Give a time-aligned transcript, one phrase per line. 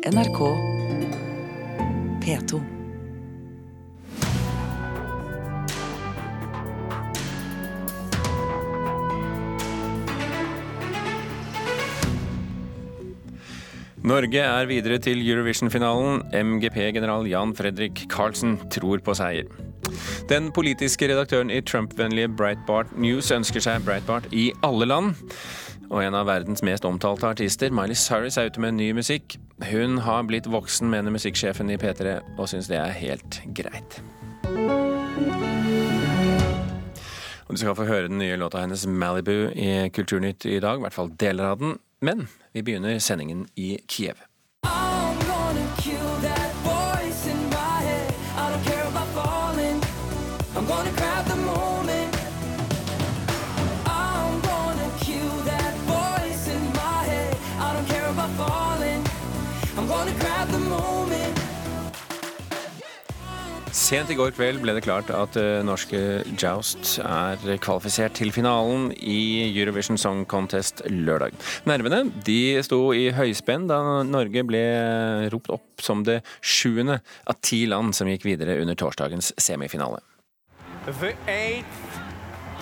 [0.00, 0.38] NRK
[2.24, 2.58] P2.
[14.00, 16.22] Norge er videre til Eurovision-finalen.
[16.32, 19.52] MGP-general Jan Fredrik Karlsen tror på seier.
[20.32, 25.12] Den politiske redaktøren i Trump-vennlige Breitbart News ønsker seg Breitbart i alle land.
[25.90, 29.36] Og en av verdens mest omtalte artister, Miley Cyrus, er ute med ny musikk.
[29.64, 34.00] Hun har blitt voksen, mener musikksjefen i P3, og syns det er helt greit.
[37.46, 40.80] Og Du skal få høre den nye låta hennes 'Malibu' i Kulturnytt i dag, i
[40.80, 41.78] hvert fall deler av den.
[42.00, 44.14] Men vi begynner sendingen i Kiev.
[50.62, 51.09] I'm gonna kill
[63.90, 65.98] Sent i går kveld ble det klart at eh, norske
[66.38, 71.34] Joust er kvalifisert til finalen i Eurovision Song Contest lørdag.
[71.66, 74.60] Nervene de sto i høyspenn da Norge ble
[75.34, 79.98] ropt opp som det sjuende av ti land som gikk videre under torsdagens semifinale.
[80.86, 81.98] The eighth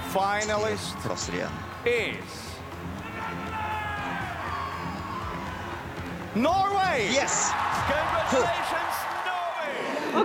[0.09, 0.97] finalist
[1.85, 2.41] is
[6.33, 7.05] Norway!
[7.13, 7.53] Yes!
[7.85, 9.08] Congratulations!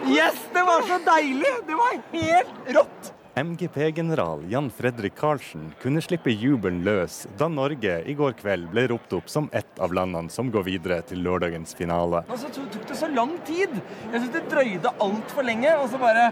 [0.08, 1.52] Yes, det var så deilig!
[1.68, 3.14] Det var helt rått!
[3.36, 9.16] MGP-general Jan Fredrik Karlsen kunne slippe jubelen løs da Norge i går kveld ble ropt
[9.18, 12.22] opp som ett av landene som går videre til lørdagens finale.
[12.28, 13.74] Altså, det tok det så lang tid.
[14.12, 15.72] Jeg syns det drøyde altfor lenge.
[15.82, 16.28] Og så bare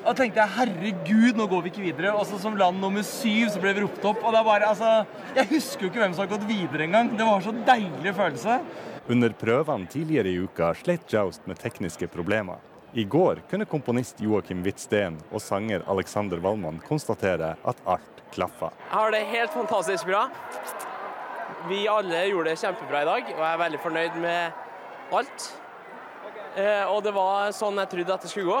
[0.00, 2.14] og tenkte jeg herregud, nå går vi ikke videre.
[2.16, 4.24] Og så som land nummer syv så ble vi ropt opp.
[4.24, 7.12] Og det er bare, altså Jeg husker jo ikke hvem som har gått videre engang.
[7.14, 8.58] Det var så deilig følelse.
[9.10, 12.58] Under prøvene tidligere i uka slet Joust med tekniske problemer.
[12.92, 18.72] I går kunne komponist Joakim Hvitsten og sanger Alexander Wallmann konstatere at alt klaffa.
[18.88, 20.24] Jeg har det helt fantastisk bra.
[21.68, 25.46] Vi alle gjorde det kjempebra i dag, og jeg er veldig fornøyd med alt.
[26.56, 28.60] Eh, og det var sånn jeg trodde at det skulle gå.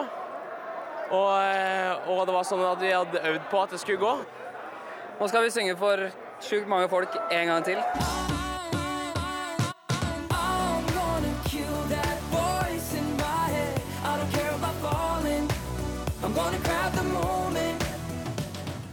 [1.10, 4.12] Og, eh, og det var sånn at vi hadde øvd på at det skulle gå.
[5.18, 6.06] Nå skal vi synge for
[6.38, 7.82] sjukt mange folk en gang til.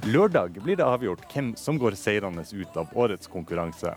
[0.08, 3.92] Lørdag blir det avgjort hvem som går seirende ut av årets konkurranse.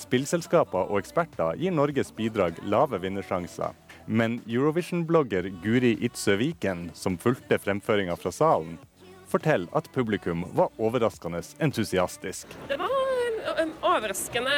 [0.00, 3.74] Spillselskaper og eksperter gir Norges bidrag lave vinnersjanser.
[4.06, 8.78] Men Eurovision-blogger Guri Itzøe Viken, som fulgte fremføringa fra salen,
[9.28, 12.48] forteller at publikum var overraskende entusiastisk.
[12.70, 12.88] Det var
[13.86, 14.54] overraskende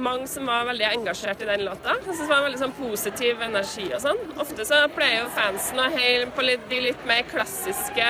[0.00, 1.96] mange som var veldig engasjert i den låta.
[1.98, 4.20] Jeg synes det var veldig sånn positiv energi og sånn.
[4.42, 8.06] Ofte så pleier jo fansen å heie på litt, de litt mer klassiske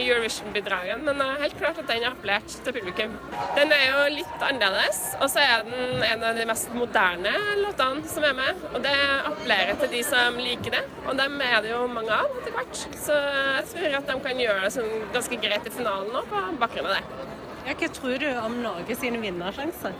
[0.00, 3.16] Eurovision-bidragene, men det er helt klart at den har appellert til publikum.
[3.58, 8.14] Den er jo litt annerledes, og så er den en av de mest moderne låtene
[8.14, 8.64] som er med.
[8.74, 8.96] Og det
[9.32, 12.84] appellerer til de som liker det, og dem er det jo mange av etter hvert.
[13.00, 16.46] Så jeg tror at de kan gjøre det sånn ganske greit i finalen nå på
[16.60, 17.38] bakgrunn av det.
[17.66, 19.94] Ja, hva tror du om Norge sine vinnersjanser?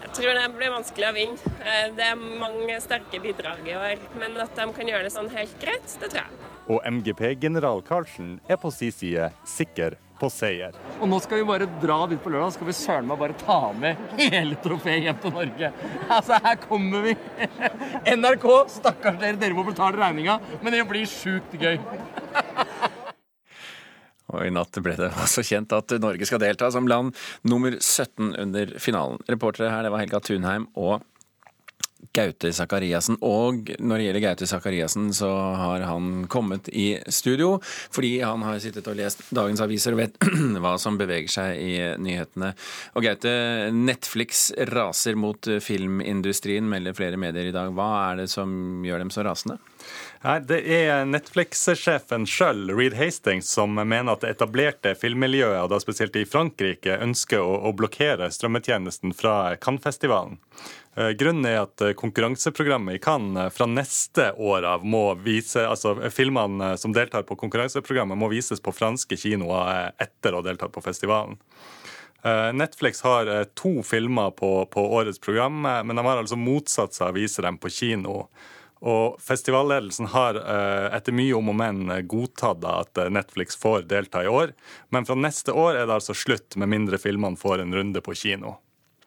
[0.00, 1.54] Jeg tror det blir vanskelig å vinne.
[1.62, 5.30] Eh, Det er mange sterke bidrag i år, men at de kan gjøre det sånn
[5.30, 6.46] helt greit, det tror jeg.
[6.70, 10.74] Og MGP-general Karlsen er på sin side sikker på seier.
[11.00, 13.72] Og nå skal vi bare dra dit på lørdag, skal vi søren meg bare ta
[13.72, 15.70] med hele trofeet hjem til Norge.
[16.12, 17.14] Altså, her kommer vi.
[18.18, 21.78] NRK, stakkars dere, dere må betale regninga, men det blir sjukt gøy.
[24.30, 28.34] Og i natt ble det også kjent at Norge skal delta som land nummer 17
[28.34, 29.20] under finalen.
[29.30, 31.00] Reportere her, det var Helga Thunheim og
[32.16, 33.18] Gaute Sakariassen.
[33.22, 35.30] Og når det gjelder Gaute Sakariassen, så
[35.60, 37.58] har han kommet i studio
[37.92, 40.18] fordi han har sittet og lest dagens aviser og vet
[40.62, 41.72] hva som beveger seg i
[42.02, 42.52] nyhetene.
[42.98, 43.32] Og Gaute,
[43.74, 47.72] Netflix raser mot filmindustrien, melder flere medier i dag.
[47.76, 49.60] Hva er det som gjør dem så rasende?
[50.20, 55.80] Nei, Det er Netflix-sjefen sjøl, Reed Hastings, som mener at det etablerte filmmiljøet, og da
[55.80, 60.36] spesielt i Frankrike, ønsker å, å blokkere strømmetjenesten fra Cannes-festivalen.
[60.96, 65.62] Eh, Grunnen er at eh, konkurranseprogrammet i Cannes eh, fra neste år av må vise
[65.62, 70.74] altså Filmene som deltar på konkurranseprogrammet, må vises på franske kinoer etter å ha deltatt
[70.74, 71.38] på festivalen.
[72.52, 77.16] Netflix har to filmer på, på årets program, men de har altså motsatt seg å
[77.16, 78.26] vise dem på kino.
[78.84, 80.36] Og Festivalledelsen har
[80.92, 81.80] etter mye om og men
[82.12, 84.52] godtatt at Netflix får delta i år.
[84.92, 88.12] Men fra neste år er det altså slutt, med mindre filmene får en runde på
[88.12, 88.58] kino.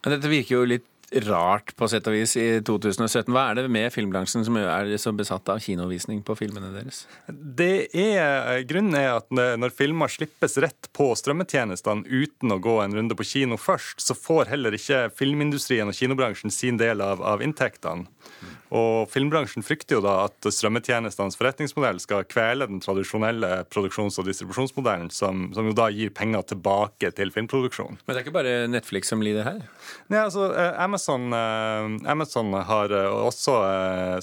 [0.02, 0.90] Dette virker jo litt
[1.28, 3.32] rart på sett og vis i 2017.
[3.34, 7.04] Hva er det med filmbransjen som er så besatt av kinovisning på filmene deres?
[7.30, 12.98] Det er, grunnen er at når filmer slippes rett på strømmetjenestene uten å gå en
[12.98, 17.44] runde på kino først, så får heller ikke filmindustrien og kinobransjen sin del av, av
[17.46, 18.10] inntektene.
[18.74, 25.12] Og Filmbransjen frykter jo da at strømmetjenestenes forretningsmodell skal kvele den tradisjonelle produksjons- og distribusjonsmodellen,
[25.14, 28.00] som, som, jo da gir penger tilbake til filmproduksjon.
[28.04, 29.62] Men det er ikke bare Netflix som lider her?
[30.10, 33.58] Nei, altså eh, Amazon, eh, Amazon har eh, også,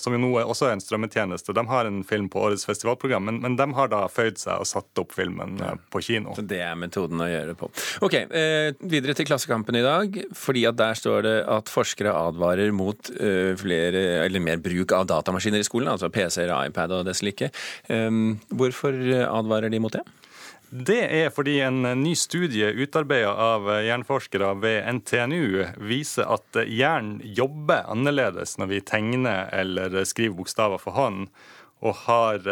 [0.02, 3.40] som jo nå er også en strømmetjeneste, de har en film på årets festivalprogram, men,
[3.44, 5.58] men de har da føyd seg og satt opp filmen
[5.90, 6.34] på kino.
[6.36, 7.70] Så det er metoden å gjøre det på.
[8.06, 12.72] Ok, eh, videre til Klassekampen i dag, fordi at der står det at forskere advarer
[12.74, 17.22] mot eh, flere, eller mer bruk av datamaskiner i skolen, altså PC-er, iPad og dess
[17.26, 17.50] like.
[17.88, 18.96] Um, hvorfor
[19.26, 20.04] advarer de mot det?
[20.70, 27.88] Det er fordi en ny studie utarbeidet av jernforskere ved NTNU viser at hjernen jobber
[27.90, 31.26] annerledes når vi tegner eller skriver bokstaver for hånd,
[31.82, 32.46] og har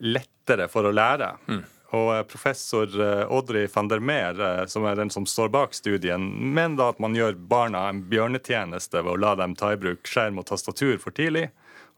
[0.00, 1.34] lettere for å lære.
[1.50, 1.64] Mm.
[1.94, 2.90] Og professor
[3.28, 7.14] Audrey van der Meer, som er den som står bak studien, mener da at man
[7.14, 11.14] gjør barna en bjørnetjeneste ved å la dem ta i bruk skjerm og tastatur for
[11.14, 11.50] tidlig,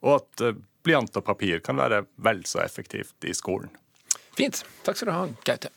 [0.04, 3.72] og at blyant og papir kan være vel så effektivt i skolen.
[4.36, 4.62] Fint.
[4.84, 5.72] Takk skal du ha, Gaute.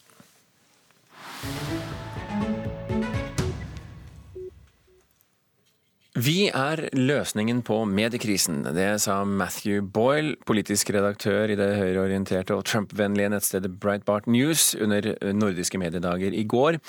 [6.19, 8.57] Vi er løsningen på mediekrisen.
[8.75, 15.05] Det sa Matthew Boyle, politisk redaktør i det høyreorienterte og Trump-vennlige nettstedet Breitbart News under
[15.37, 16.79] nordiske mediedager i går.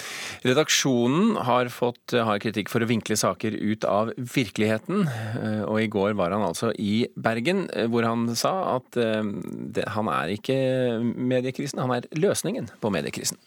[0.43, 5.07] Redaksjonen har fått hard kritikk for å vinkle saker ut av virkeligheten,
[5.69, 10.59] og i går var han altså i Bergen, hvor han sa at han er ikke
[11.05, 13.39] mediekrisen, han er løsningen på mediekrisen.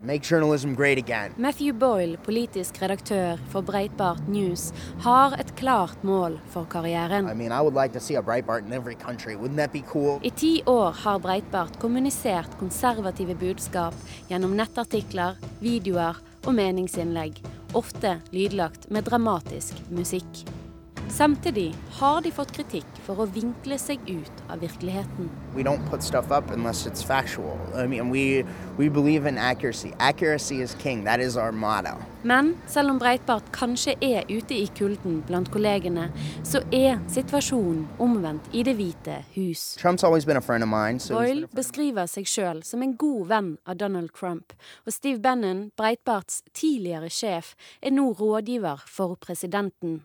[0.00, 1.32] Make journalism great again.
[1.36, 4.70] Matthew Boyle, politisk redaktør for Breitbart News,
[5.02, 7.26] har et klart mål for karrieren.
[7.26, 7.92] I mean, I like
[8.22, 8.62] Breitbart
[9.90, 10.20] cool?
[10.22, 13.94] I ti år har Breitbart kommunisert konservative budskap
[14.30, 17.42] gjennom nettartikler, videoer og meningsinnlegg,
[17.74, 20.46] ofte lydlagt med dramatisk musikk.
[21.10, 25.30] Samtidig har de fått kritikk for å vinkle seg ut av virkeligheten.
[25.54, 27.58] We don't put stuff up unless it's factual.
[27.74, 28.44] I mean, we,
[28.76, 29.92] we believe in accuracy.
[29.98, 31.04] Accuracy is king.
[31.04, 31.20] That
[31.54, 31.96] motto.
[32.22, 36.10] Men selv om Breitbart kanskje er ute i kulden blant kollegene,
[36.44, 39.76] så er situasjonen omvendt i Det hvite hus.
[39.80, 41.00] Trump's always been a friend of mine.
[41.00, 44.52] So Boyle beskriver seg sjøl som en god venn av Donald Trump,
[44.86, 50.02] og Steve Bannon, Breitbarts tidligere sjef, er nå rådgiver for presidenten.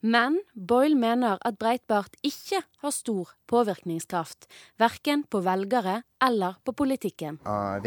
[0.00, 4.46] Men Boyle mener at Breitbart ikke har stor påvirkningskraft,
[4.78, 7.38] verken på velgere eller på politikken.
[7.46, 7.78] Uh.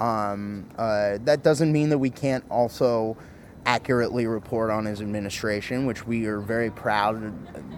[0.00, 3.16] Um, uh, that doesn't mean that we can't also
[3.66, 7.32] accurately report on his administration, which we are very proud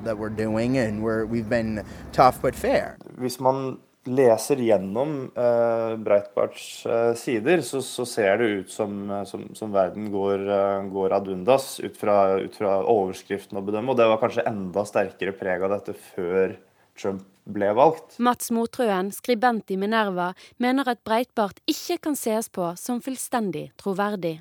[0.04, 2.96] that we're doing, and we're, we've been tough but fair.
[3.18, 9.48] Hvis man leser gjennom uh, Breitbarts uh, sider, så, så, ser det ut som, som,
[9.58, 13.92] som verden går, uh, går ad undas ut fra, ut fra overskriften å bedømme.
[13.92, 16.56] Og det var kanskje enda sterkere preg av dette før
[16.96, 18.16] Trump ble valgt.
[18.18, 20.32] Mats Motrøen, skribent i Minerva,
[20.62, 24.40] mener at Breitbart ikke kan ses på som fullstendig troverdig.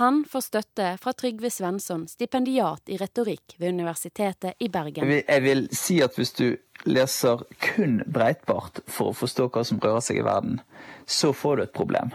[0.00, 5.10] Han får støtte fra Trygve Svensson, stipendiat i retorikk ved Universitetet i Bergen.
[5.20, 6.46] Jeg vil, si at hvis du
[6.90, 10.60] leser kun Breitbart for å forstå hva som rører seg i verden,
[11.06, 12.14] så får du et problem.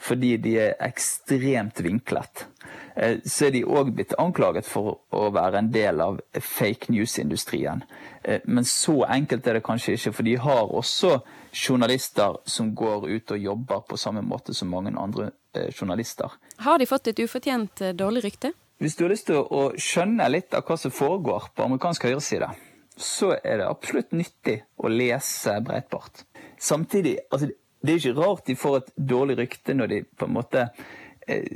[0.00, 2.46] Fordi de er ekstremt vinklet.
[3.24, 7.84] Så er de òg blitt anklaget for å være en del av fake news-industrien.
[8.44, 11.18] Men så enkelt er det kanskje ikke, for de har også
[11.52, 15.30] journalister som går ut og jobber på samme måte som mange andre
[15.74, 16.30] journalister.
[16.62, 18.52] Har de fått et ufortjent dårlig rykte?
[18.80, 22.48] Hvis du har lyst til å skjønne litt av hva som foregår på amerikansk høyreside,
[22.96, 26.24] så er det absolutt nyttig å lese Breitbart.
[26.60, 30.36] Samtidig, altså, det er ikke rart de får et dårlig rykte når de på en
[30.36, 30.66] måte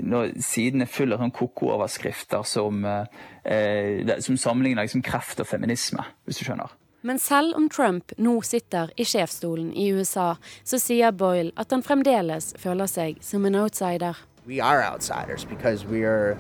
[0.05, 6.45] når sidene fyller sånn koko-overskrifter som, eh, som sammenligner liksom kreft og feminisme, hvis du
[6.45, 6.71] skjønner.
[7.07, 11.83] Men selv om Trump nå sitter i sjefsstolen i USA, så sier Boyle at han
[11.85, 14.17] fremdeles føler seg som en outsider.
[14.49, 16.39] We are outsiders because we are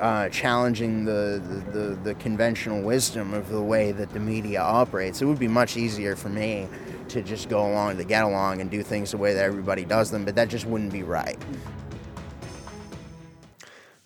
[0.00, 1.40] uh, challenging the,
[1.72, 5.22] the, the, conventional wisdom of the way that the media operates.
[5.22, 6.68] It would be much easier for me
[7.08, 10.10] to just go along, to get along and do things the way that everybody does
[10.10, 11.38] them, but that just wouldn't be right.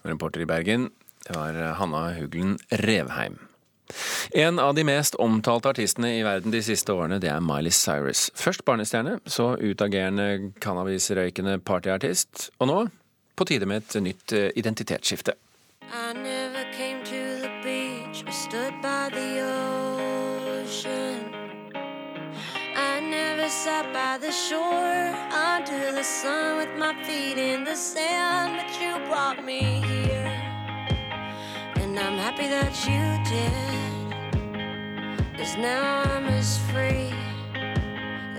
[0.02, 0.90] Reporter i Bergen,
[1.26, 3.49] det var Hanna Huglen Revheim.
[4.34, 8.28] En av de mest omtalte artistene i verden de siste årene, det er Miley Cyrus.
[8.34, 12.80] Først barnestjerne, så utagerende cannabisrøykende partyartist, og nå
[13.36, 15.34] på tide med et nytt identitetsskifte.
[15.92, 21.18] I never came to the beach or stood by the ocean.
[22.76, 28.56] I never sat by the shore under the sun with my feet in the sand,
[28.56, 30.19] but you brought me here.
[32.00, 33.52] I'm happy that you did.
[35.36, 37.12] Cause now I'm as free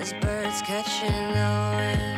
[0.01, 2.17] as birds catching the wind.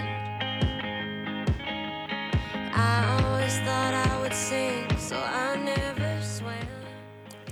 [2.73, 6.67] I always thought I would sing, so I never swam.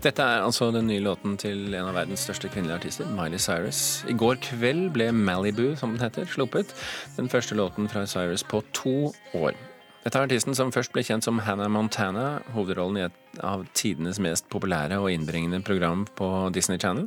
[0.03, 4.05] Dette er altså den nye låten til en av verdens største kvinnelige artister, Miley Cyrus.
[4.09, 6.71] I går kveld ble Malibu, som den heter, sluppet.
[7.17, 9.51] Den første låten fra Cyrus på to år.
[10.01, 14.17] Dette er artisten som først ble kjent som Hannah Montana, hovedrollen i et av tidenes
[14.23, 17.05] mest populære og innbringende program på Disney Channel.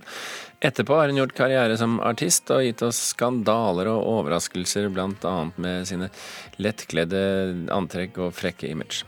[0.63, 5.59] Etterpå har hun gjort karriere som artist og gitt oss skandaler og overraskelser, blant annet
[5.59, 6.13] med sine
[6.63, 7.25] lettkledde
[7.75, 9.03] antrekk og frekke image.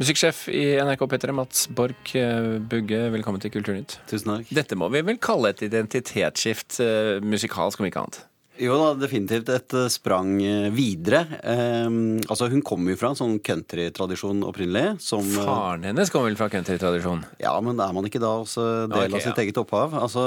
[0.00, 4.00] Musikksjef i NRK P3, Mats Borch Bugge, velkommen til Kulturnytt.
[4.08, 4.56] Tusen takk.
[4.56, 8.24] Dette må vi vel kalle et identitetsskift eh, musikalsk, om ikke annet?
[8.60, 11.22] Jo da, definitivt et eh, sprang eh, videre.
[11.40, 14.98] Um, altså Hun kommer jo fra en sånn countrytradisjon opprinnelig.
[15.00, 17.24] Som, eh, Faren hennes kommer vel fra countrytradisjon?
[17.40, 19.46] Ja, men er man ikke da også del okay, av sitt ja.
[19.46, 19.96] eget opphav?
[19.96, 20.24] Altså,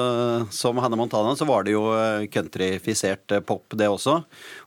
[0.56, 1.86] Som Hannah Montana så var det jo
[2.34, 4.18] countryfisert pop, det også.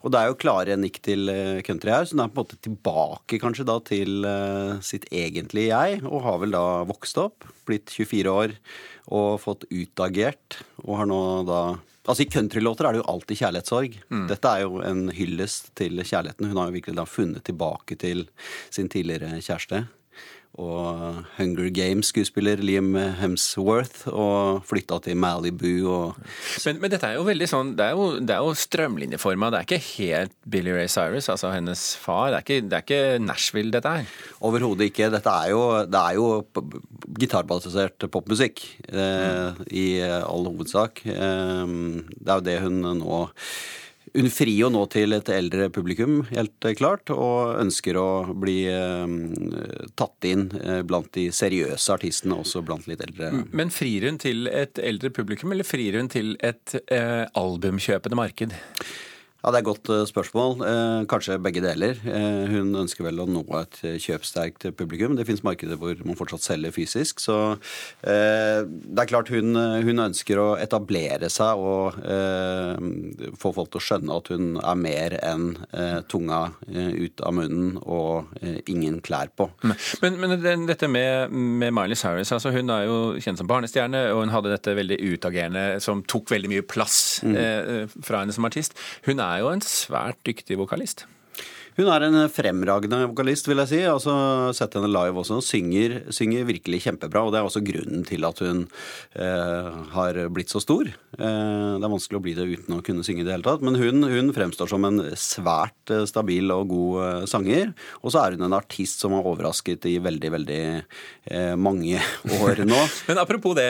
[0.05, 1.27] Og det er jo klare nikk til
[1.67, 4.23] country her, så hun er på en måte tilbake kanskje da til
[4.87, 8.55] sitt egentlige jeg, og har vel da vokst opp, blitt 24 år
[9.09, 11.61] og fått utagert, og har nå da
[12.09, 13.97] Altså I countrylåter er det jo alltid kjærlighetssorg.
[14.09, 14.23] Mm.
[14.31, 16.47] Dette er jo en hyllest til kjærligheten.
[16.49, 18.23] Hun har jo virkelig da funnet tilbake til
[18.73, 19.83] sin tidligere kjæreste.
[20.59, 26.17] Og Hunger Games-skuespiller Liam Hemsworth, og flytta til Malibu og
[26.65, 29.53] Men, men dette er jo veldig sånn Det er jo, det er jo strømlinjeforma.
[29.53, 32.33] Det er ikke helt Billy Ray Cyrus, altså hennes far.
[32.33, 34.13] Det er ikke, det er ikke Nashville, dette her.
[34.49, 35.13] Overhodet ikke.
[35.15, 36.29] Dette er jo, det er jo
[37.21, 41.05] gitarbasert popmusikk eh, i all hovedsak.
[41.07, 41.77] Eh,
[42.19, 43.27] det er jo det hun nå
[44.19, 49.13] Hun frir jo nå til et eldre publikum, helt klart, og ønsker å bli eh,
[49.99, 53.31] tatt inn eh, blant de seriøse artistene, også blant litt eldre.
[53.55, 58.57] Men frir hun til et eldre publikum, eller frir hun til et eh, albumkjøpende marked?
[59.39, 60.57] Ja, Det er et godt eh, spørsmål.
[60.67, 61.95] Eh, kanskje begge deler.
[62.11, 65.15] Eh, hun ønsker vel å nå et eh, kjøpsterkt publikum.
[65.15, 67.23] Det finnes markeder hvor man fortsatt selger fysisk.
[67.23, 67.37] Så
[68.03, 72.83] eh, det er klart hun, hun ønsker å etablere seg og eh,
[73.39, 77.39] få folk til å skjønne at hun er mer enn eh, tunga eh, ut av
[77.39, 79.47] munnen og eh, ingen klær på.
[80.03, 80.35] Men, men
[80.67, 84.51] dette med, med Miley Cyrus, altså hun er jo kjent som barnestjerne, og hun hadde
[84.57, 88.75] dette veldig utagerende som tok veldig mye plass eh, fra henne som artist.
[89.07, 91.07] Hun er jo en svært dyktig vokalist.
[91.79, 93.79] Hun er en fremragende vokalist, vil jeg si.
[93.87, 94.13] Altså,
[94.57, 95.39] Sett henne live også.
[95.45, 98.65] Synger, synger virkelig kjempebra, og det er også grunnen til at hun
[99.15, 100.89] eh, har blitt så stor.
[100.91, 103.63] Eh, det er vanskelig å bli det uten å kunne synge i det hele tatt.
[103.63, 107.71] Men hun, hun fremstår som en svært eh, stabil og god eh, sanger.
[108.03, 112.03] Og så er hun en artist som har overrasket i veldig, veldig eh, mange
[112.43, 112.83] år nå.
[113.13, 113.69] Men apropos det,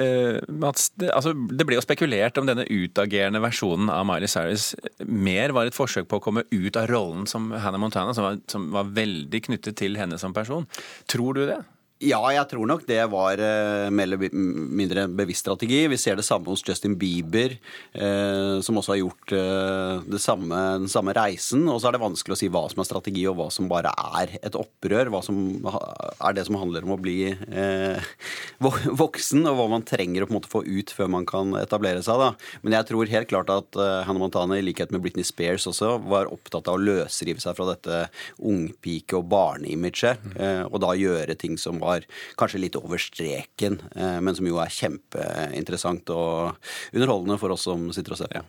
[0.00, 0.88] eh, Mats.
[0.96, 4.72] Det, altså, det ble jo spekulert om denne utagerende versjonen av Miley Cyrus
[5.04, 8.38] mer var et forsøk på å komme ut av rollen som Hannah Montana, som var,
[8.50, 10.68] som var veldig knyttet til henne som person.
[11.10, 11.58] Tror du det?
[12.02, 15.84] Ja, jeg tror nok det var eh, mer eller mindre en bevisst strategi.
[15.86, 17.54] Vi ser det samme hos Justin Bieber,
[17.94, 21.62] eh, som også har gjort eh, samme, den samme reisen.
[21.70, 23.92] Og så er det vanskelig å si hva som er strategi, og hva som bare
[24.18, 25.12] er et opprør.
[25.14, 28.10] Hva som er det som handler om å bli eh,
[29.02, 32.02] voksen, og hva man trenger å på en måte få ut før man kan etablere
[32.02, 32.18] seg.
[32.18, 32.32] Da.
[32.66, 35.94] Men jeg tror helt klart at eh, Hannah Montana, i likhet med Britney Spears også,
[36.10, 38.02] var opptatt av å løsrive seg fra dette
[38.42, 41.91] ungpike- og barneimaget, eh, og da gjøre ting som var
[42.38, 46.56] kanskje litt over streken, eh, men som jo er kjempeinteressant og
[46.92, 48.42] underholdende for oss som sitter og ser Ja.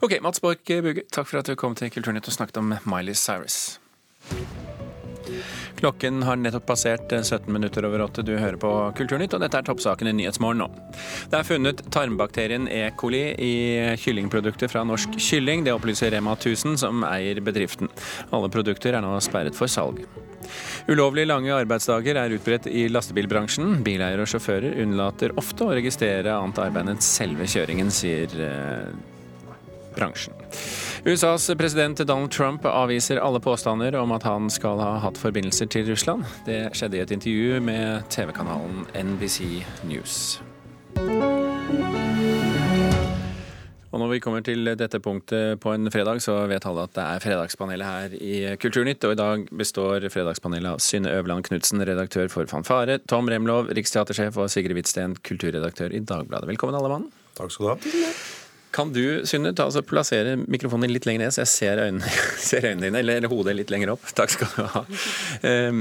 [0.00, 3.14] Ok, Mats Borch Bugge, takk for at du kom til Kulturnytt og snakket om Miley
[3.14, 3.78] Cyrus.
[5.78, 8.24] Klokken har nettopp passert 17 minutter over åtte.
[8.26, 10.68] Du hører på Kulturnytt, og dette er toppsaken i Nyhetsmorgen nå.
[11.30, 12.88] Det er funnet tarmbakterien E.
[12.98, 13.52] coli i
[14.02, 15.62] kyllingprodukter fra Norsk Kylling.
[15.66, 17.92] Det opplyser Rema 1000, som eier bedriften.
[18.32, 20.02] Alle produkter er nå sperret for salg.
[20.88, 23.82] Ulovlig lange arbeidsdager er utbredt i lastebilbransjen.
[23.86, 28.90] Bileiere og sjåfører unnlater ofte å registrere annet arbeid enn selve kjøringen, sier eh,
[29.96, 30.34] bransjen.
[31.04, 35.86] USAs president Donald Trump avviser alle påstander om at han skal ha hatt forbindelser til
[35.90, 36.26] Russland.
[36.46, 40.38] Det skjedde i et intervju med TV-kanalen NBC News.
[43.98, 47.02] Og når vi kommer til dette punktet på en fredag, så vet alle at det
[47.02, 49.02] er Fredagspanelet her i Kulturnytt.
[49.08, 54.38] Og i dag består Fredagspanelet av Synne Øverland Knutsen, redaktør for Fanfare, Tom Remlov, riksteatersjef,
[54.38, 56.46] og Sigrid Hvitsten, kulturredaktør i Dagbladet.
[56.54, 57.08] Velkommen, alle mann.
[57.34, 58.37] Takk skal du ha.
[58.78, 62.10] Kan du, Synne, ta altså, plassere mikrofonen litt lenger ned, så jeg ser øynene,
[62.48, 64.04] ser øynene dine, eller hodet litt lenger opp.
[64.14, 64.82] Takk skal du ha.
[65.42, 65.80] Um,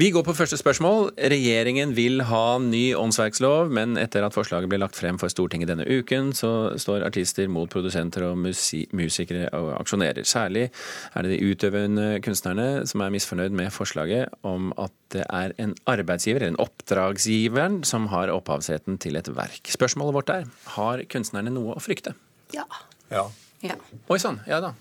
[0.00, 1.10] vi går på første spørsmål.
[1.34, 5.84] Regjeringen vil ha ny åndsverkslov, men etter at forslaget ble lagt frem for Stortinget denne
[5.84, 10.24] uken, så står artister mot produsenter og musikere og aksjonerer.
[10.28, 15.52] Særlig er det de utøvende kunstnerne som er misfornøyd med forslaget om at det er
[15.60, 19.68] en arbeidsgiver, eller en oppdragsgiveren, som har opphavsretten til et verk.
[19.72, 22.16] Spørsmålet vårt er har kunstnerne noe å frykte?
[22.54, 22.66] Ja.
[23.12, 23.24] Ja.
[23.64, 23.78] ja.
[24.08, 24.74] Oi sann, ja da.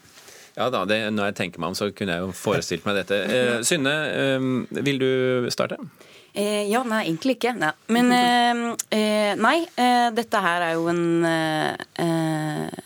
[0.58, 3.20] Ja da, det, Når jeg tenker meg om, så kunne jeg jo forestilt meg dette.
[3.30, 5.10] Eh, Synne, eh, vil du
[5.54, 5.78] starte?
[6.34, 7.54] Eh, ja, nei, egentlig ikke.
[7.58, 7.72] Nei.
[7.94, 12.84] Men eh, eh, nei, eh, dette her er jo en eh,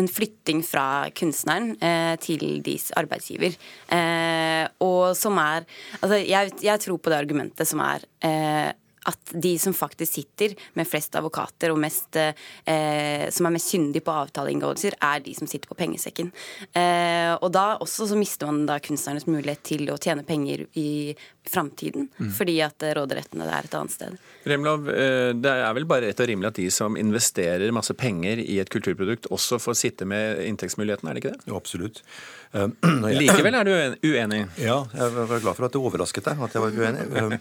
[0.00, 3.56] en flytting fra kunstneren eh, til deres arbeidsgiver.
[3.90, 5.66] Eh, og som er
[6.00, 8.70] Altså, jeg, jeg tror på det argumentet som er eh,
[9.08, 14.04] at de som faktisk sitter med flest advokater og mest, eh, som er mest kyndige
[14.04, 16.32] på avtaleinngåelser, er de som sitter på pengesekken.
[16.76, 21.14] Eh, og da også så mister man da kunstnernes mulighet til å tjene penger i
[21.50, 22.30] framtiden, Mm.
[22.36, 24.18] fordi at eh, råderettene er et annet sted.
[24.46, 28.38] Remlov, eh, det er vel bare rett og rimelig at de som investerer masse penger
[28.44, 31.46] i et kulturprodukt, også får sitte med inntektsmuligheten, er det ikke det?
[31.48, 32.02] Jo, absolutt.
[32.52, 33.70] Um, jeg- Likevel er du
[34.10, 34.40] uenig?
[34.58, 37.04] Ja, jeg var glad for at det overrasket deg at jeg var uenig.
[37.22, 37.36] Um,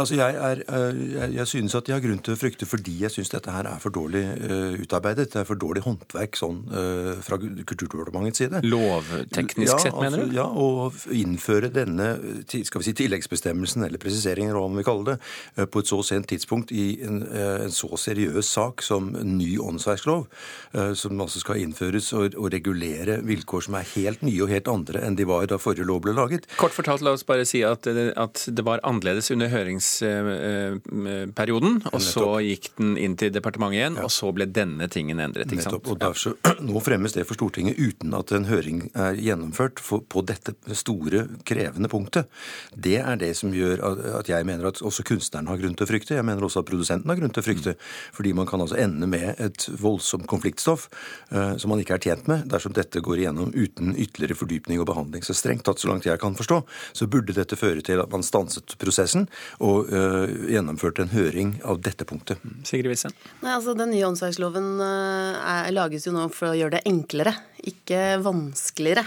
[0.00, 2.96] altså jeg, er, uh, jeg, jeg synes at de har grunn til å frykte fordi
[3.04, 5.30] jeg synes dette her er for dårlig uh, utarbeidet.
[5.32, 8.62] Det er for dårlig håndverk sånn uh, fra Kulturdepartementets side.
[8.66, 10.34] Lovteknisk sett, mener du?
[10.36, 12.10] Ja, å innføre denne
[12.50, 15.16] skal vi si, tilleggsbestemmelsen, eller presiseringen, eller hva vi kaller det,
[15.58, 20.26] uh, på et så sent tidspunkt i en, en så seriøs sak som ny åndsverkslov,
[20.98, 25.02] som altså skal innføres og, og regulere vilkår som er helt nye og helt andre
[25.04, 26.48] enn de var da forrige lov ble laget.
[26.60, 29.52] Kort fortalt, la oss bare si at, at det var annerledes under
[30.94, 35.50] høringsperioden, og så gikk den inn til departementet igjen, og så ble denne tingen endret.
[35.52, 35.88] ikke sant?
[35.90, 40.54] Og derfor, Nå fremmes det for Stortinget uten at en høring er gjennomført på dette
[40.76, 42.28] store, krevende punktet.
[42.74, 45.90] Det er det som gjør at- jeg mener at også kunstneren har grunn til å
[45.90, 46.14] frykte.
[46.16, 47.74] Jeg mener også at produsenten har grunn til å frykte.
[48.14, 50.88] Fordi man kan altså ende med et voldsomt konfliktstoff
[51.30, 54.88] eh, som man ikke er tjent med dersom dette går igjennom uten ytterligere fordypning og
[54.88, 55.24] behandling.
[55.24, 58.24] Så strengt tatt, så langt jeg kan forstå, så burde dette føre til at man
[58.26, 59.28] stanset prosessen
[59.60, 62.40] og eh, gjennomførte en høring av dette punktet.
[62.64, 63.12] Sigrid Wissen?
[63.42, 67.34] Nei, altså Den nye åndsverksloven eh, er, lages jo nå for å gjøre det enklere,
[67.64, 69.04] ikke vanskeligere.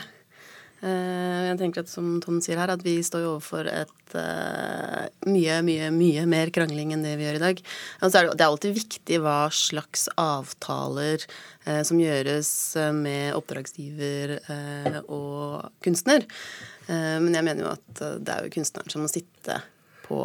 [0.82, 5.06] Eh, jeg tenker at som Tom sier her, at vi står jo overfor et uh,
[5.28, 7.62] mye, mye, mye mer krangling enn det vi gjør i dag.
[8.02, 11.22] Altså er det, det er alltid viktig hva slags avtaler
[11.68, 12.52] uh, som gjøres
[12.98, 16.26] med oppdragsgiver uh, og kunstner.
[16.88, 19.60] Eh, men jeg mener jo at det er jo kunstneren som må sitte
[20.06, 20.22] på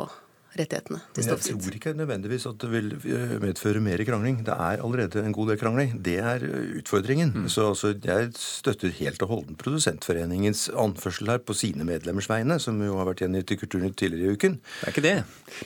[0.58, 1.62] rettighetene til Men jeg stoffet sitt.
[1.64, 4.42] tror ikke nødvendigvis at det vil eh, medføre mer krangling.
[4.46, 5.94] Det er allerede en god del krangling.
[6.04, 7.32] Det er eh, utfordringen.
[7.44, 7.48] Mm.
[7.52, 12.80] Så altså, jeg støtter helt og holdent Produsentforeningens anførsel her på sine medlemmers vegne, som
[12.82, 14.58] jo har vært gjengitt i Kulturnytt tidligere i uken.
[14.60, 15.16] Det er ikke det.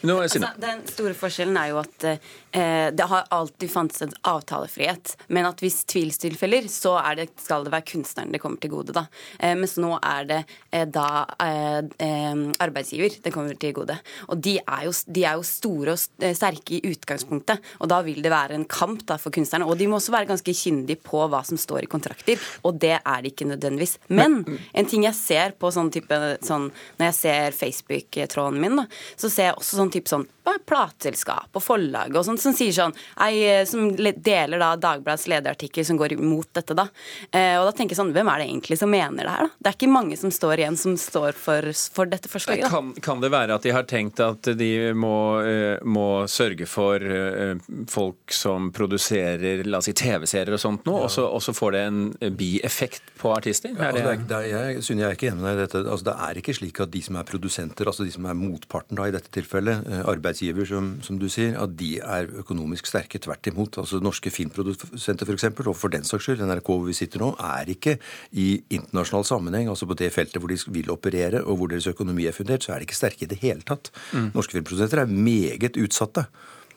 [0.03, 4.14] Men nå, Altså, den store forskjellen er jo at eh, det har alltid fantes en
[4.27, 5.14] avtalefrihet.
[5.35, 8.94] Men at hvis tvilstilfeller, så er det, skal det være kunstneren det kommer til gode.
[8.96, 9.07] da.
[9.40, 13.96] Eh, mens nå er det eh, da eh, eh, arbeidsgiver det kommer til gode.
[14.29, 17.65] Og de er, jo, de er jo store og eh, sterke i utgangspunktet.
[17.81, 19.69] Og da vil det være en kamp da for kunstnerne.
[19.69, 22.41] Og de må også være ganske kyndige på hva som står i kontrakter.
[22.67, 23.99] Og det er de ikke nødvendigvis.
[24.09, 28.87] Men en ting jeg ser på sånn type sånn, Når jeg ser Facebook-tråden min, da,
[29.17, 30.27] så ser jeg også sånn type sånn
[30.67, 35.85] plateselskap og forlag og sånt som sier sånn ei, eh, Som deler da Dagbladets lederartikkel
[35.87, 36.87] som går imot dette, da.
[37.33, 39.59] Eh, og da tenker jeg sånn Hvem er det egentlig som mener det her, da?
[39.59, 42.69] Det er ikke mange som står igjen som står for, for dette forslaget.
[42.71, 44.65] Kan, kan det være at de har tenkt at de
[44.96, 45.12] må,
[45.46, 47.55] eh, må sørge for eh,
[47.92, 51.83] folk som produserer la oss si, TV-serier og sånt nå, så- og så får det
[51.87, 52.00] en
[52.37, 53.70] bieffekt på artister?
[53.76, 55.57] Ja, altså, det er, det, det er, jeg, synes jeg er ikke enig med deg
[55.59, 55.83] i dette.
[55.90, 58.96] Altså, det er ikke slik at de som er produsenter, altså de som er motparten
[59.00, 63.18] da, i dette tilfellet, eh, arbeidsgiver som, som du sier, at de er økonomisk sterke.
[63.26, 63.79] Tvert imot.
[63.81, 67.68] Altså Norske filmprodusenter f.eks., og for den saks skyld NRK hvor vi sitter nå, er
[67.72, 67.96] ikke
[68.37, 72.26] i internasjonal sammenheng, altså på det feltet hvor de vil operere og hvor deres økonomi
[72.29, 73.90] er fundert, så er de ikke sterke i det hele tatt.
[74.12, 74.31] Mm.
[74.35, 76.27] Norske filmprodusenter er meget utsatte.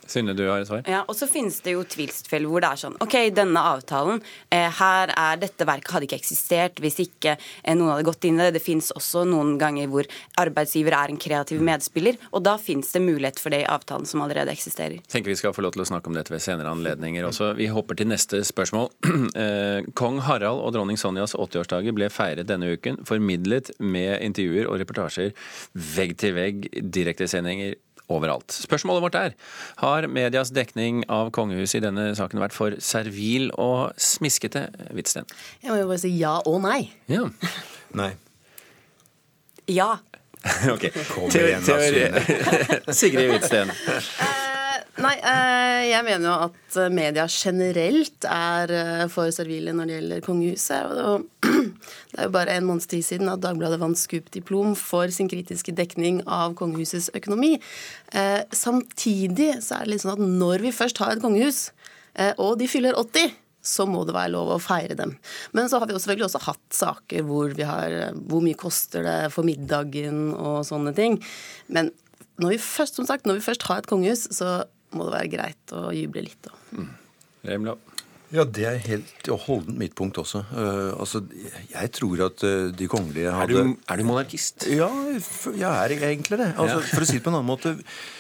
[0.10, 0.84] Synne, du har et svar?
[0.90, 4.22] Ja, og så finnes det jo tvilstfell hvor det er sånn OK, denne avtalen,
[4.54, 8.40] eh, her er dette verket hadde ikke eksistert hvis ikke eh, noen hadde gått inn
[8.40, 8.58] i det.
[8.58, 10.10] Det finnes også noen ganger hvor
[10.42, 14.24] arbeidsgiver er en kreativ medspiller, og da finnes det mulighet for det i avtalen som
[14.26, 15.00] allerede eksisterer.
[15.12, 17.54] tenker vi skal få lov til å snakke om dette ved senere anledninger også.
[17.60, 18.90] Vi hopper til neste spørsmål.
[19.40, 24.80] Eh, Kong Harald og dronning Sonjas 80-årsdager ble feiret denne uken, formidlet med intervjuer og
[24.82, 25.36] reportasjer
[25.96, 26.66] vegg til vegg,
[26.98, 27.78] direktesendinger
[28.10, 28.52] overalt.
[28.52, 29.36] Spørsmålet vårt er
[29.82, 35.28] har medias dekning av kongehuset i denne saken vært for servil og smiskete, Hvitsten?
[35.64, 36.82] Jeg må jo bare si ja og nei.
[37.12, 37.28] Ja.
[37.98, 38.12] Nei.
[39.70, 39.92] Ja.
[40.74, 40.86] ok.
[41.12, 42.22] Kom Teori- igjen,
[43.02, 43.74] Sigrid Hvitsten.
[45.00, 49.96] Nei, eh, jeg mener jo at eh, media generelt er eh, for servile når det
[49.96, 50.90] gjelder kongehuset.
[52.10, 55.72] Det er jo bare en måneds tid siden at Dagbladet vant Scoop-diplom for sin kritiske
[55.78, 57.54] dekning av kongehusets økonomi.
[58.52, 61.70] Samtidig så er det litt sånn at når vi først har et kongehus,
[62.18, 63.38] eh, og de fyller 80
[63.70, 65.14] så må det være lov å feire dem.
[65.56, 69.18] Men så har vi selvfølgelig også hatt saker hvor vi har Hvor mye koster det
[69.36, 71.20] for middagen og sånne ting.
[71.68, 71.94] Men
[72.40, 74.64] når vi først, som sagt, når vi først har et kongehus, så
[74.96, 76.42] må det være greit å juble litt.
[76.48, 76.84] Da.
[77.50, 77.78] Remlo.
[78.30, 80.44] Ja, det er helt og holdent mitt punkt også.
[80.54, 81.24] Uh, altså,
[81.72, 84.68] jeg tror at uh, de kongelige hadde du- er du monarkist?
[84.70, 84.90] Ja,
[85.50, 86.52] jeg er egentlig det.
[86.56, 86.90] Altså, Ja.
[86.94, 87.74] For å si det på en annen måte,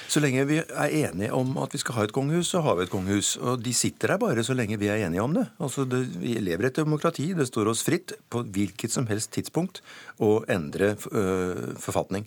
[0.09, 2.87] så lenge vi er enige om at vi skal ha et kongehus, så har vi
[2.87, 3.35] et kongehus.
[3.37, 5.45] Og de sitter der bare så lenge vi er enige om det.
[5.61, 7.27] Altså, det vi lever i et demokrati.
[7.37, 9.83] Det står oss fritt på hvilket som helst tidspunkt
[10.19, 12.25] å endre øh, forfatning.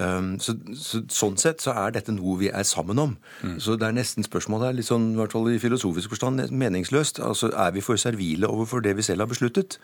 [0.00, 3.16] Um, så, så, sånn sett så er dette noe vi er sammen om.
[3.60, 7.20] Så det er nesten spørsmålet er litt sånn, i hvert fall i filosofisk forstand, meningsløst.
[7.24, 9.78] Altså, Er vi for servile overfor det vi selv har besluttet?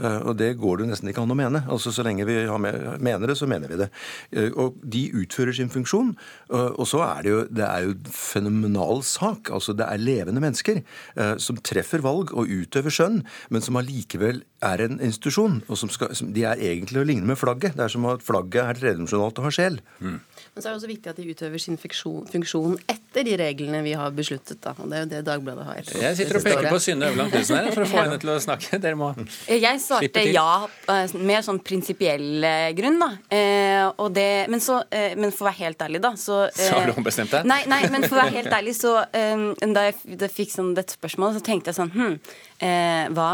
[0.00, 1.62] Uh, og det går det nesten ikke an å mene.
[1.70, 3.90] Altså Så lenge vi har med, mener det, så mener vi det.
[4.34, 6.14] Uh, og de utfører sin funksjon.
[6.50, 9.50] Uh, og så er det jo det er jo en fenomenal sak.
[9.52, 14.42] Altså Det er levende mennesker eh, som treffer valg og utøver skjønn, men som allikevel
[14.64, 15.60] er en institusjon.
[15.68, 17.76] og som skal, som, De er egentlig å ligne med flagget.
[17.76, 19.80] Det er som at flagget er tredimensjonalt og har sjel.
[20.00, 20.20] Men
[20.56, 23.94] så er det også viktig at de utøver sin funksjon, funksjon etter de reglene vi
[23.96, 24.58] har besluttet.
[24.64, 24.74] Da.
[24.78, 25.92] Og det er jo det Dagbladet har.
[26.02, 28.38] Jeg sitter og peker på Synne Øverland Knutsen her for å få henne til å
[28.42, 28.80] snakke.
[28.82, 29.12] Dere må
[29.46, 33.10] Jeg svarte ja eh, med sånn prinsipiell eh, grunn, da.
[33.30, 36.69] Eh, og det, men, så, eh, men for å være helt ærlig, da, så eh,
[36.70, 37.48] Så har du ombestemt deg?
[37.50, 39.44] Nei, nei, men for å være helt ærlig, så um,
[39.76, 43.28] da jeg, fikk sånn dette spørsmålet, så tenkte jeg sånn hm, eh, hva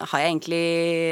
[0.00, 0.62] har jeg egentlig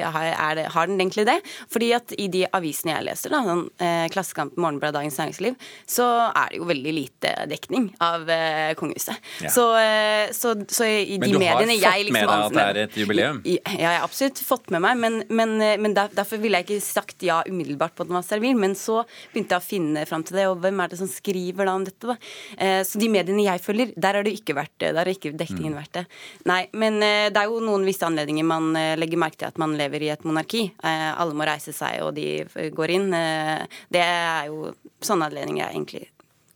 [0.05, 1.37] har, er det, har den egentlig det?
[1.72, 5.57] Fordi at i de avisene jeg leser, da, sånn, eh, Klassekampen, Morgenbladet, Dagens Næringsliv,
[5.88, 9.16] så er det jo veldig lite dekning av eh, kongehuset.
[9.44, 9.53] Ja.
[9.55, 12.83] Så, eh, så, så i Men du har fått liksom med deg at det er
[12.85, 13.40] et jubileum?
[13.44, 16.68] I- Ja, jeg har absolutt fått med meg, men, men, men der, derfor ville jeg
[16.68, 18.55] ikke sagt ja umiddelbart på at den var servil.
[18.59, 19.00] Men så
[19.33, 21.87] begynte jeg å finne fram til det, og hvem er det som skriver da om
[21.87, 22.07] dette?
[22.12, 22.16] da?
[22.59, 24.92] Eh, så de mediene jeg følger, der har det ikke vært det.
[24.94, 26.05] Der har ikke dekningen vært det.
[26.50, 29.60] Nei, men eh, det er jo noen visse anledninger man eh, legger merke til at
[29.60, 30.66] man lever i et monarki.
[30.82, 33.08] Eh, alle må reise seg, og de går inn.
[33.14, 34.72] Eh, det er jo
[35.04, 36.04] sånne anledninger jeg egentlig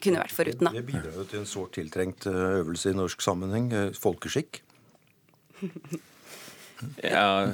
[0.02, 0.74] kunne vært foruten, da.
[0.74, 3.72] Det bidrar jo til en sårt tiltrengt øvelse i norsk sammenheng.
[3.98, 4.62] Folkeskikk.
[7.02, 7.46] Ja,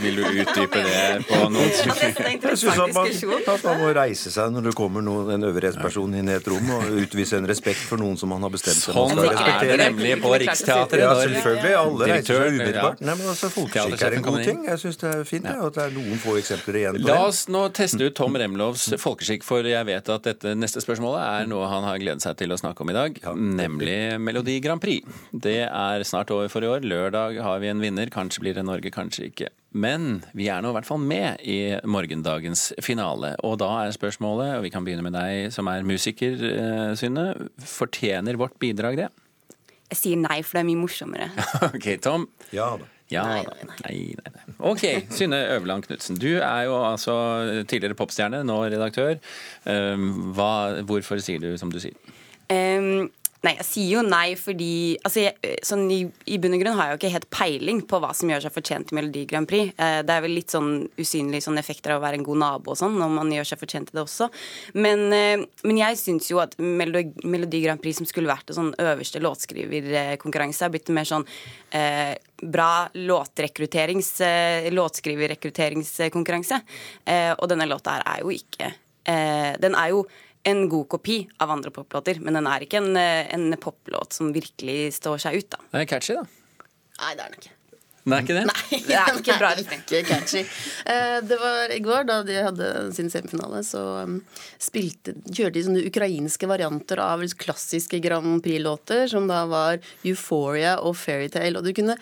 [0.00, 4.54] vil du utdype det på noen Jeg synes at man, at man må reise seg
[4.54, 8.00] når det kommer noen, en øvrighetsperson inn i et rom, og utvise en respekt for
[8.00, 9.36] noen som man har bestemt seg Sånn respektere.
[9.36, 11.74] Sånn er det nemlig på Riksteatret Ja, selvfølgelig.
[11.80, 13.04] Alle reiser seg umiddelbart.
[13.04, 14.64] Nei, men altså, Folkeskikk er en god ting.
[14.70, 15.56] Jeg syns det er fint ja.
[15.68, 18.88] at det er noen få eksempler igjen på La oss nå teste ut Tom Remlovs
[19.00, 22.54] folkeskikk, for jeg vet at dette neste spørsmålet er noe han har gledet seg til
[22.54, 23.20] å snakke om i dag,
[23.60, 25.04] nemlig Melodi Grand Prix.
[25.32, 26.84] Det er snart over for i år.
[26.86, 28.10] Lørdag har vi en vinner.
[28.12, 29.50] Kanskje blir det Norge, kanskje ikke.
[29.70, 33.34] Men vi er nå i hvert fall med i morgendagens finale.
[33.46, 37.26] Og da er spørsmålet, og vi kan begynne med deg som er musiker, eh, Synne.
[37.66, 39.10] Fortjener vårt bidrag det?
[39.90, 41.30] Jeg sier nei, for det er mye morsommere.
[41.74, 42.30] OK, Tom.
[42.54, 42.88] Ja da.
[43.10, 44.52] Ja, nei, nei, nei, nei.
[44.70, 46.18] OK, Synne Øverland Knutsen.
[46.22, 47.14] Du er jo altså
[47.66, 49.16] tidligere popstjerne, nå redaktør.
[49.66, 50.52] Um, Hva,
[50.86, 51.96] hvorfor sier du som du sier?
[52.50, 53.08] Ehm,
[53.46, 54.72] nei, jeg sier jo nei fordi
[55.06, 58.00] altså jeg, sånn i, I bunn og grunn har jeg jo ikke helt peiling på
[58.02, 59.72] hva som gjør seg fortjent til Melodi Grand Prix.
[59.80, 62.74] Eh, det er vel litt sånn usynlige sånn effekter av å være en god nabo
[62.74, 64.30] og sånn, når man gjør seg fortjent til det også.
[64.76, 68.60] Men, eh, men jeg syns jo at Melodi, Melodi Grand Prix, som skulle vært en
[68.60, 71.26] sånn øverste låtskriverkonkurranse, har blitt mer sånn
[71.76, 76.60] eh, bra låtrekrutterings, eh, låtskriverrekrutteringskonkurranse.
[77.04, 78.72] Eh, og denne låta her er jo ikke
[79.04, 80.04] eh, Den er jo
[80.48, 84.32] en god kopi av andre poplåter, men den er ikke en, eh, en poplåt som
[84.32, 85.58] virkelig står seg ut, da.
[85.72, 86.24] Det er catchy, da.
[87.00, 87.56] Nei, det er den ikke.
[88.08, 88.44] Nei, ikke det?
[88.88, 90.40] Det er ikke bra Ikke catchy.
[90.88, 94.16] Eh, Det var i går, da de hadde sin semifinale, så um,
[94.58, 100.96] spilte, kjørte de sånne ukrainske varianter av klassiske Grand Prix-låter, som da var Euphoria og
[100.96, 101.60] Fairytale.
[101.60, 101.98] Og du kunne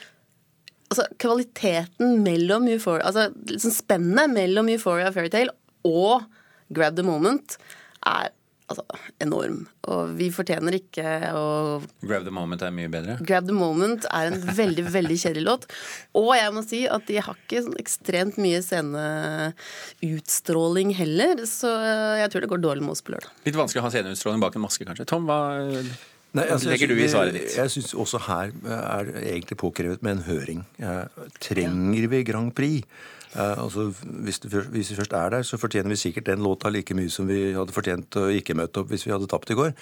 [0.89, 5.53] Altså, kvaliteten mellom Euphoria Altså liksom spennet mellom Euphoria og Fairytale
[5.85, 6.25] og
[6.73, 7.59] Grab the Moment
[8.09, 8.35] er
[8.69, 8.85] altså
[9.25, 9.63] enorm.
[9.89, 11.45] Og vi fortjener ikke å
[12.05, 13.15] Grab the moment er mye bedre.
[13.25, 15.65] Grab the Moment er en veldig veldig kjedelig låt.
[16.21, 18.61] Og jeg må si at de har ikke sånn ekstremt mye
[20.03, 21.73] sceneutstråling heller, så
[22.21, 23.33] jeg tror det går dårlig med oss på lørdag.
[23.49, 25.09] Litt vanskelig å ha sceneutstråling bak en maske, kanskje.
[25.09, 25.41] Tom, hva
[26.37, 27.55] Nei, altså, legger du i jeg- svaret ditt?
[27.57, 30.61] Jeg syns også her er det egentlig påkrevet med en høring.
[30.79, 31.07] Eh,
[31.41, 32.85] trenger vi Grand Prix?
[33.37, 33.91] Eh, altså,
[34.25, 37.11] hvis, det, hvis vi først er der, så fortjener vi sikkert den låta like mye
[37.13, 39.75] som vi hadde fortjent å ikke møte opp hvis vi hadde tapt i går.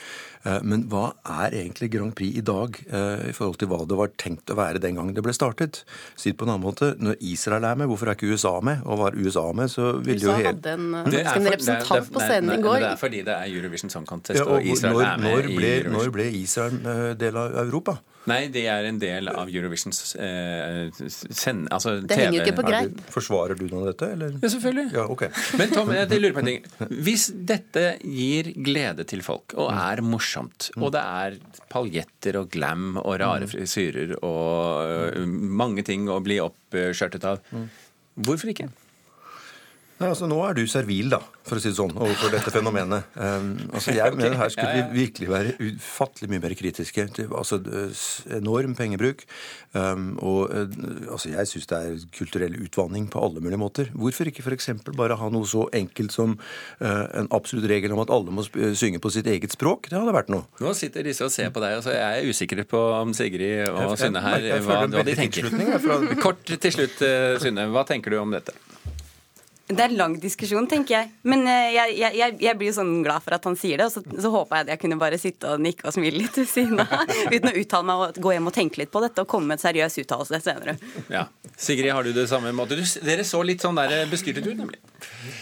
[0.47, 1.13] Eh, men hva
[1.45, 4.59] er egentlig Grand Prix i dag eh, i forhold til hva det var tenkt å
[4.59, 5.85] være den gangen det ble startet?
[6.19, 8.83] Si det på en annen måte, når Israel er med, hvorfor er ikke USA med?
[8.85, 11.95] Og var USA med, så ville jo USA hele hadde en, Det er en representant
[11.95, 12.81] det er- på scenen i går.
[12.83, 15.49] Det er fordi det er Eurovision Song Contest, Ja, og Israel når, er med når,
[15.53, 15.97] i ble, Eurovision.
[16.03, 17.97] når ble Israel del av Europa?
[18.27, 21.69] Nei, det er en del av Eurovisions eh, send...
[21.75, 22.73] Altså Det henger jo ikke på TV.
[22.73, 23.03] greip.
[23.15, 24.35] Forsvarer du noe av dette, eller?
[24.43, 24.87] Ja, selvfølgelig.
[24.97, 25.31] Ja, okay.
[25.61, 26.65] Men Tom, jeg lurer på en ting.
[27.07, 31.39] Hvis dette gir glede til folk, og er morsomt, og det er
[31.73, 37.43] paljetter og glam og rare frisyrer og øh, mange ting å bli oppskjørtet av,
[38.17, 38.71] hvorfor ikke?
[39.97, 43.07] Nei, altså Nå er du servil, da, for å si det sånn, overfor dette fenomenet.
[43.17, 47.07] Um, altså Jeg mener her skulle vi virkelig være ufattelig mye mer kritiske.
[47.25, 47.61] altså
[48.37, 49.25] Enorm pengebruk.
[49.73, 50.77] Um, og eh,
[51.13, 53.91] altså Jeg syns det er kulturell utvanning på alle mulige måter.
[53.97, 54.69] Hvorfor ikke f.eks.
[54.93, 58.45] bare ha noe så enkelt som uh, en absolutt regel om at alle må
[58.77, 59.89] synge på sitt eget språk?
[59.89, 60.45] Det hadde vært noe.
[60.61, 63.97] Nå sitter disse og ser på deg, altså Jeg er usikker på om Sigrid og
[64.01, 65.49] Synne her hva, hva de tenker.
[66.25, 67.71] Kort til slutt, eh, Synne.
[67.73, 68.53] Hva tenker du om dette?
[69.67, 71.09] Det er en lang diskusjon, tenker jeg.
[71.27, 73.95] Men eh, jeg, jeg, jeg, blir jo sånn glad for at han sier det, og
[73.97, 76.47] så, så håper jeg at jeg kunne bare sitte og nikke og smile litt ved
[76.47, 77.03] siden av.
[77.35, 79.59] Uten å uttale meg og gå hjem og tenke litt på dette og komme med
[79.59, 80.77] en seriøs uttalelse senere.
[81.11, 81.25] Ja.
[81.59, 82.79] Sigrid, har du det samme måte?
[82.79, 84.79] Du, dere så litt sånn der bestyrtet ut, nemlig.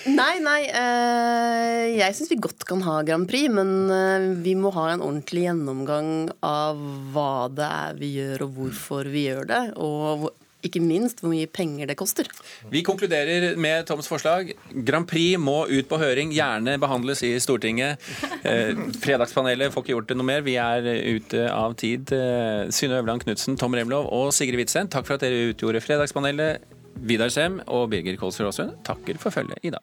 [0.09, 0.61] Nei, nei.
[0.73, 5.05] Øh, jeg syns vi godt kan ha Grand Prix, men eh, vi må ha en
[5.05, 6.81] ordentlig gjennomgang av
[7.13, 9.63] hva det er vi gjør, og hvorfor vi gjør det.
[9.77, 10.31] Og
[10.69, 12.29] ikke minst hvor mye penger det koster.
[12.73, 14.53] Vi konkluderer med Toms forslag.
[14.87, 18.03] Grand Prix må ut på høring, gjerne behandles i Stortinget.
[18.45, 20.45] Eh, fredagspanelet får ikke gjort det noe mer.
[20.45, 20.85] Vi er
[21.17, 22.13] ute av tid.
[22.13, 26.71] Eh, Synne Øverland Knutsen, Tom Remlov og Sigrid Witzen, takk for at dere utgjorde Fredagspanelet.
[27.05, 29.83] Vidar Sem og Birger Kolsrud Aasund takker for følget i dag.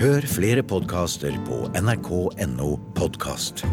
[0.00, 3.66] Hør flere podkaster på nrk.no podkast.